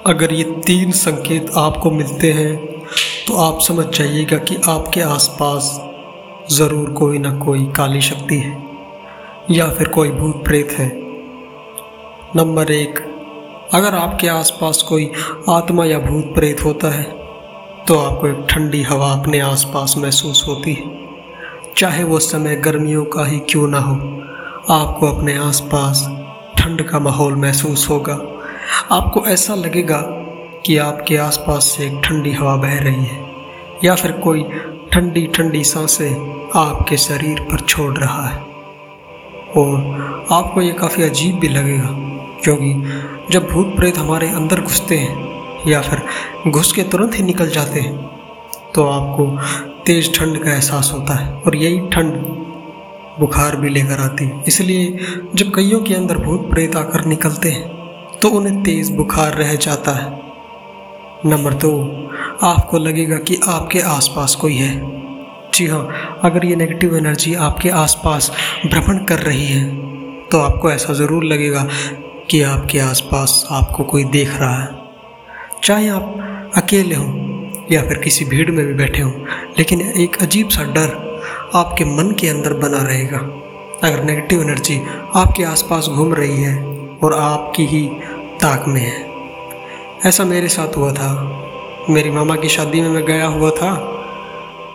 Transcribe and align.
अगर 0.00 0.32
ये 0.32 0.44
तीन 0.66 0.90
संकेत 0.92 1.50
आपको 1.58 1.90
मिलते 1.90 2.30
हैं 2.32 2.56
तो 3.26 3.34
आप 3.38 3.58
समझ 3.60 3.84
जाइएगा 3.88 4.36
कि 4.40 4.56
आपके 4.68 5.00
आसपास 5.02 5.64
ज़रूर 6.50 6.90
कोई 6.90 7.18
ना 7.18 7.32
कोई 7.38 7.64
काली 7.76 8.00
शक्ति 8.00 8.36
है, 8.36 8.56
या 9.50 9.68
फिर 9.68 9.88
कोई 9.88 10.10
भूत 10.10 10.42
प्रेत 10.44 10.72
है। 10.72 10.88
नंबर 12.36 12.72
एक, 12.72 12.98
अगर 13.74 13.94
आपके 13.94 14.28
आसपास 14.28 14.82
कोई 14.82 15.10
आत्मा 15.48 15.84
या 15.84 15.98
भूत 16.00 16.34
प्रेत 16.34 16.64
होता 16.64 16.90
है 16.90 17.04
तो 17.88 17.98
आपको 17.98 18.28
एक 18.28 18.46
ठंडी 18.50 18.82
हवा 18.82 19.12
अपने 19.12 19.40
आसपास 19.42 19.94
महसूस 19.98 20.44
होती 20.48 20.74
है। 20.74 20.90
चाहे 21.76 22.04
वो 22.04 22.18
समय 22.22 22.56
गर्मियों 22.58 23.04
का 23.04 23.26
ही 23.26 23.38
क्यों 23.50 23.68
ना 23.68 23.80
हो, 23.80 23.94
आपको 24.72 25.06
अपने 25.08 25.36
आसपास 25.40 26.08
ठंड 26.58 26.88
का 26.88 26.98
माहौल 27.00 27.36
महसूस 27.36 27.88
होगा। 27.90 28.20
आपको 28.92 29.24
ऐसा 29.26 29.54
लगेगा 29.54 30.00
कि 30.66 30.76
आपके 30.78 31.16
आसपास 31.18 31.64
से 31.66 31.86
एक 31.86 32.00
ठंडी 32.04 32.32
हवा 32.32 32.54
बह 32.56 32.78
रही 32.80 33.04
है, 33.04 33.18
या 33.84 33.94
फिर 33.94 34.12
कोई 34.18 34.42
ठंडी 34.92 35.26
ठंडी 35.26 35.62
साँसें 35.64 36.50
आपके 36.56 36.96
शरीर 36.96 37.40
पर 37.42 37.60
छोड़ 37.60 37.96
रहा 37.98 38.26
है। 38.26 38.38
और 39.56 40.26
आपको 40.32 40.62
ये 40.62 40.72
काफ़ी 40.72 41.02
अजीब 41.02 41.38
भी 41.38 41.48
लगेगा, 41.48 41.88
क्योंकि 42.44 43.32
जब 43.32 43.48
भूत 43.48 43.74
प्रेत 43.76 43.98
हमारे 43.98 44.28
अंदर 44.30 44.60
घुसते 44.60 44.98
हैं, 44.98 45.16
या 45.68 45.80
फिर 45.80 46.50
घुस 46.50 46.72
के 46.72 46.82
तुरंत 46.82 47.14
ही 47.14 47.22
निकल 47.22 47.50
जाते 47.50 47.80
हैं 47.80 47.96
तो 48.74 48.84
आपको 48.84 49.26
तेज़ 49.86 50.12
ठंड 50.14 50.42
का 50.44 50.50
एहसास 50.50 50.90
होता 50.94 51.14
है, 51.14 51.32
और 51.36 51.56
यही 51.56 51.80
ठंड 51.88 52.12
बुखार 53.20 53.56
भी 53.56 53.68
लेकर 53.68 54.00
आती 54.00 54.24
है। 54.24 54.42
इसलिए 54.48 54.98
जब 55.34 55.52
कईयों 55.54 55.80
के 55.80 55.94
अंदर 55.94 56.18
भूत 56.18 56.48
प्रेत 56.50 56.76
आकर 56.76 57.04
निकलते 57.06 57.50
हैं 57.50 57.79
तो 58.22 58.28
उन्हें 58.30 58.62
तेज़ 58.62 58.92
बुखार 58.92 59.34
रह 59.34 59.54
जाता 59.56 59.92
है। 59.92 60.08
नंबर 61.26 61.54
दो, 61.54 61.70
आपको 62.42 62.78
लगेगा 62.78 63.16
कि 63.18 63.38
आपके 63.48 63.80
आसपास 63.88 64.34
कोई 64.34 64.54
है। 64.54 64.72
जी 65.54 65.66
हाँ 65.66 66.20
अगर 66.24 66.44
ये 66.46 66.56
नेगेटिव 66.56 66.96
एनर्जी 66.96 67.34
आपके 67.36 67.68
आसपास 67.76 68.30
भ्रमण 68.66 68.98
कर 69.04 69.18
रही 69.20 69.46
है 69.46 69.64
तो 70.26 70.38
आपको 70.38 70.70
ऐसा 70.70 70.92
ज़रूर 70.94 71.24
लगेगा 71.24 71.66
कि 72.30 72.40
आपके 72.44 72.78
आसपास 72.80 73.44
आपको 73.50 73.84
कोई 73.84 74.04
देख 74.06 74.34
रहा 74.40 74.56
है। 74.56 74.68
चाहे 75.64 75.88
आप 75.88 76.52
अकेले 76.56 76.94
हों 76.94 77.66
या 77.72 77.82
फिर 77.82 77.98
किसी 77.98 78.24
भीड़ 78.24 78.50
में 78.50 78.64
भी 78.66 78.72
बैठे 78.74 79.02
हों, 79.02 79.12
लेकिन 79.58 79.80
एक 79.80 80.16
अजीब 80.22 80.48
सा 80.48 80.62
डर 80.72 81.50
आपके 81.54 81.84
मन 81.86 82.14
के 82.20 82.28
अंदर 82.28 82.52
बना 82.58 82.82
रहेगा। 82.82 83.18
अगर 83.82 84.02
नेगेटिव 84.04 84.42
एनर्जी 84.42 84.80
आपके 85.16 85.44
आसपास 85.44 85.88
घूम 85.88 86.14
रही 86.14 86.42
है 86.42 86.54
और 87.02 87.14
आपकी 87.14 87.66
ही 87.66 87.88
ताक 88.42 88.64
में 88.68 88.80
है। 88.80 89.06
ऐसा 90.06 90.24
मेरे 90.24 90.48
साथ 90.48 90.76
हुआ 90.76 90.92
था। 90.92 91.08
मेरी 91.90 92.10
मामा 92.10 92.36
की 92.36 92.48
शादी 92.48 92.80
में 92.80 92.88
मैं 92.88 93.04
गया 93.04 93.26
हुआ 93.26 93.50
था 93.50 93.74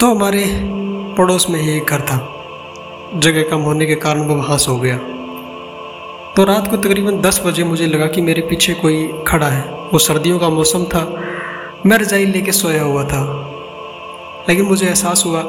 तो 0.00 0.14
हमारे 0.14 0.44
पड़ोस 1.18 1.50
में 1.50 1.60
ही 1.60 1.76
एक 1.76 1.84
घर 1.84 2.00
था। 2.00 2.44
जगह 3.16 3.42
कम 3.42 3.58
होने 3.58 3.86
के 3.86 3.94
कारण 3.94 4.20
वो 4.20 4.34
वहाँ 4.34 4.58
सो 4.58 4.76
गया। 4.76 4.96
तो 6.36 6.44
रात 6.44 6.70
को 6.70 6.76
तकरीबन 6.76 7.20
दस 7.20 7.42
बजे 7.46 7.64
मुझे 7.64 7.86
लगा 7.86 8.06
कि 8.06 8.20
मेरे 8.20 8.42
पीछे 8.42 8.74
कोई 8.74 9.10
खड़ा 9.28 9.46
है। 9.46 9.74
वो 9.92 9.98
सर्दियों 9.98 10.38
का 10.38 10.48
मौसम 10.48 10.84
था। 10.84 11.22
मैं 11.86 11.98
रजाई 11.98 12.24
लेके 12.24 12.52
सोया 12.52 12.82
हुआ 12.82 13.04
था। 13.04 13.52
लेकिन 14.48 14.64
मुझे 14.64 14.86
एहसास 14.86 15.22
हुआ 15.26 15.42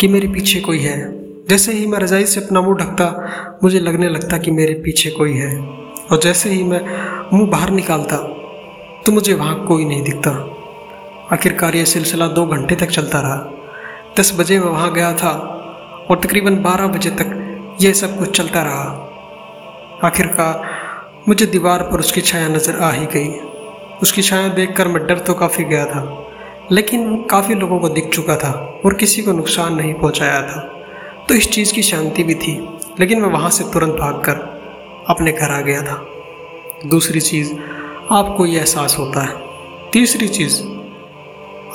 कि 0.00 0.08
मेरे 0.08 0.28
पीछे 0.28 0.60
कोई 0.60 0.78
है। 0.78 1.12
जैसे 1.48 1.72
ही 1.72 1.86
मैं 1.86 1.98
रजाई 1.98 2.24
से 2.24 2.40
अपना 2.40 2.60
मुँह 2.60 2.76
ढकता, 2.76 3.28
मुझे 3.64 3.78
लगने 3.78 4.08
लगता 4.08 4.38
कि 4.38 4.50
मेरे 4.50 4.74
पीछे 4.74 5.10
कोई 5.10 5.32
है। 5.32 5.83
और 6.12 6.20
जैसे 6.22 6.50
ही 6.50 6.62
मैं 6.64 6.80
मुँह 7.32 7.50
बाहर 7.50 7.70
निकालता 7.70 8.16
तो 9.06 9.12
मुझे 9.12 9.34
वहाँ 9.34 9.64
कोई 9.66 9.84
नहीं 9.84 10.02
दिखता। 10.02 10.30
आखिरकार 11.32 11.76
ये 11.76 11.84
सिलसिला 11.86 12.26
दो 12.28 12.44
घंटे 12.46 12.76
तक 12.76 12.90
चलता 12.90 13.20
रहा। 13.20 13.36
दस 14.18 14.32
बजे 14.38 14.58
मैं 14.58 14.68
वहाँ 14.68 14.92
गया 14.92 15.12
था 15.14 15.30
और 16.10 16.20
तकरीबन 16.20 16.56
बारह 16.62 16.86
बजे 16.88 17.10
तक 17.12 17.76
यह 17.80 17.92
सब 17.92 18.18
कुछ 18.18 18.36
चलता 18.36 18.62
रहा। 18.62 18.84
आखिरकार 20.04 20.72
मुझे 21.28 21.46
दीवार 21.46 21.82
पर 21.82 22.00
उसकी 22.00 22.20
छाया 22.20 22.48
नज़र 22.48 22.76
आ 22.76 22.90
ही 22.90 23.06
गई। 23.06 23.28
उसकी 24.02 24.22
छाया 24.22 24.48
देखकर 24.50 24.88
मैं 24.88 25.06
डर 25.06 25.18
तो 25.18 25.34
काफ़ी 25.34 25.64
गया 25.64 25.84
था, 25.86 26.02
लेकिन 26.72 27.22
काफ़ी 27.22 27.54
लोगों 27.54 27.78
को 27.78 27.88
दिख 27.88 28.08
चुका 28.08 28.36
था 28.36 28.50
और 28.84 28.94
किसी 28.94 29.22
को 29.22 29.32
नुकसान 29.32 29.74
नहीं 29.74 29.94
पहुँचाया 29.94 30.40
था। 30.42 30.60
तो 31.28 31.34
इस 31.34 31.50
चीज़ 31.52 31.72
की 31.74 31.82
शांति 31.82 32.22
भी 32.22 32.34
थी, 32.34 32.56
लेकिन 33.00 33.20
मैं 33.20 33.28
वहाँ 33.28 33.50
से 33.50 33.64
तुरंत 33.64 33.94
भागकर 33.94 34.53
अपने 35.08 35.32
घर 35.32 35.50
आ 35.50 35.60
गया 35.60 35.82
था। 35.82 36.06
दूसरी 36.86 37.20
चीज़, 37.20 37.52
आपको 38.10 38.46
ये 38.46 38.58
एहसास 38.58 38.96
होता 38.98 39.20
है। 39.20 39.42
तीसरी 39.92 40.28
चीज़, 40.28 40.62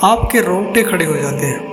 आपके 0.04 0.40
रोंगटे 0.40 0.82
खड़े 0.82 1.04
हो 1.04 1.16
जाते 1.16 1.46
हैं। 1.46 1.70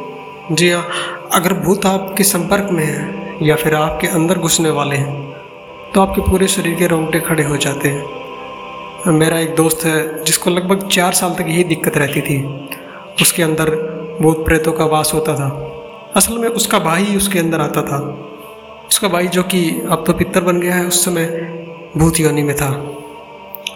जी 0.52 0.70
हाँ 0.72 0.88
अगर 1.34 1.54
भूत 1.54 1.86
आपके 1.86 2.24
संपर्क 2.24 2.70
में 2.72 2.84
है 2.84 3.38
या 3.48 3.56
फिर 3.56 3.76
आपके 3.76 4.08
अंदर 4.08 4.38
घुसने 4.38 4.70
वाले 4.70 4.96
हैं 4.96 5.28
तो 5.94 6.02
आपके 6.02 6.22
पूरे 6.22 6.48
शरीर 6.48 6.76
के 6.76 6.88
रोंगटे 6.88 7.20
खड़े 7.20 7.44
हो 7.44 7.58
जाते 7.58 7.90
हैं। 7.90 9.12
मेरा 9.12 9.40
एक 9.40 9.56
दोस्त 9.56 9.86
है, 9.86 10.24
जिसको 10.24 10.50
लगभग 10.50 10.88
चार 10.88 11.14
साल 11.14 11.34
तक 11.34 11.46
यही 11.48 11.64
दिक्कत 11.64 11.98
रहती 11.98 12.22
थी। 12.22 12.70
उसके 13.22 13.44
अंदर 13.44 13.70
भूत 14.22 14.46
प्रेतों 14.46 14.74
का 14.74 14.86
वास 14.86 15.12
होता 15.14 15.36
था। 15.36 15.50
असल 16.16 16.38
में 16.38 16.48
उसका 16.50 16.80
भाई 16.80 17.04
ही 17.04 17.16
उसके 17.18 17.40
अंदर 17.40 17.62
आता 17.62 17.82
था। 17.82 18.00
उसका 18.88 19.08
भाई 19.08 19.28
जो 19.28 19.44
कि 19.44 19.70
अब 19.90 20.04
तो 20.08 20.14
पितर 20.14 20.42
बन 20.42 20.60
गया 20.60 20.76
है, 20.76 20.86
उस 20.86 21.04
समय 21.06 21.26
भूत 21.98 22.20
योनि 22.20 22.44
में 22.44 22.56
था। 22.56 22.72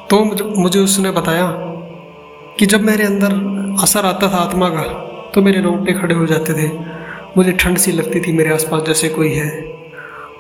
तो 0.10 0.24
मुझे 0.58 0.80
उसने 0.80 1.12
बताया 1.12 1.48
कि 2.60 2.66
जब 2.66 2.82
मेरे 2.82 3.04
अंदर 3.04 3.34
असर 3.84 4.06
आता 4.06 4.32
था 4.32 4.38
आत्मा 4.38 4.70
का 4.70 4.84
तो 5.34 5.42
मेरे 5.42 5.62
रोंगटे 5.62 5.94
खड़े 5.94 6.16
हो 6.16 6.26
जाते 6.26 6.54
थे। 6.54 6.70
मुझे 7.38 7.52
ठंड 7.52 7.78
सी 7.78 7.92
लगती 7.92 8.20
थी, 8.20 8.32
मेरे 8.32 8.54
आसपास 8.54 8.82
जैसे 8.82 9.10
कोई 9.10 9.30
है। 9.30 9.50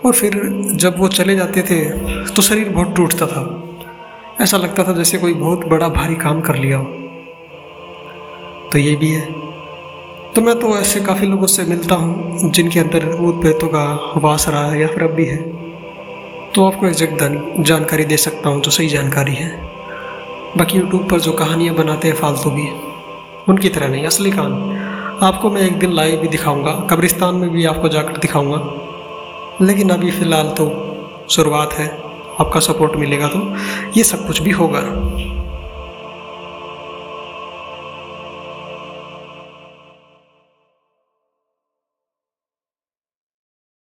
और 0.05 0.13
फिर 0.13 0.39
जब 0.73 0.97
वो 0.99 1.07
चले 1.07 1.35
जाते 1.35 1.61
थे 1.61 1.83
तो 2.25 2.41
शरीर 2.41 2.69
बहुत 2.69 2.95
टूटता 2.95 3.27
था। 3.27 3.43
ऐसा 4.41 4.57
लगता 4.57 4.83
था 4.83 4.93
जैसे 4.93 5.17
कोई 5.17 5.33
बहुत 5.33 5.65
बड़ा, 5.65 5.87
भारी 5.89 6.15
काम 6.15 6.41
कर 6.41 6.55
लिया 6.55 6.77
हो। 6.77 6.85
तो 8.71 8.77
ये 8.77 8.95
भी 8.95 9.11
है। 9.11 9.40
तो 10.35 10.41
मैं 10.41 10.59
तो 10.59 10.77
ऐसे 10.77 10.99
काफ़ी 10.99 11.27
लोगों 11.27 11.47
से 11.47 11.63
मिलता 11.63 11.95
हूँ, 11.95 12.51
जिनके 12.51 12.79
अंदर 12.79 13.05
भूत 13.15 13.41
प्रेतों 13.41 13.67
का 13.67 14.13
वास 14.17 14.49
रहा 14.49 14.71
है 14.71 14.81
या 14.81 14.87
फिर 14.87 15.03
अब 15.03 15.09
भी 15.09 15.25
है। 15.25 15.37
तो 16.51 16.65
आपको 16.65 16.87
एग्जैक्ट 16.87 17.23
जानकारी 17.59 18.05
दे 18.05 18.17
सकता 18.17 18.49
हूँ 18.49 18.61
जो 18.61 18.71
सही 18.71 18.87
जानकारी 18.87 19.33
है। 19.33 19.49
बाकी 20.57 20.77
यूट्यूब 20.77 21.09
पर 21.09 21.19
जो 21.19 21.31
कहानियाँ 21.31 21.75
बनाते 21.75 22.07
हैं, 22.07 22.15
फालतू 22.15 22.49
भी। 22.49 22.69
उनकी 23.49 23.69
तरह 23.69 23.87
नहीं, 23.87 24.05
असली 24.05 24.31
कहानी। 24.31 24.77
आपको 25.25 25.49
मैं 25.49 25.61
एक 25.61 25.79
दिन 25.79 25.93
लाइव 25.93 26.19
भी 26.19 26.27
दिखाऊँगा, 26.27 26.87
कब्रिस्तान 26.91 27.35
में 27.35 27.49
भी 27.49 27.65
आपको 27.65 27.89
जाकर 27.89 28.17
दिखाऊँगा। 28.17 29.65
लेकिन 29.65 29.89
अभी 29.89 30.11
फ़िलहाल 30.11 30.47
तो 30.47 30.65
शुरुआत 31.29 31.73
है, 31.73 31.87
आपका 32.39 32.59
सपोर्ट 32.59 32.95
मिलेगा 32.95 33.27
तो। 33.27 33.55
ये 33.97 34.03
सब 34.03 34.27
कुछ 34.27 34.41
भी 34.41 34.51
होगा। 34.51 34.79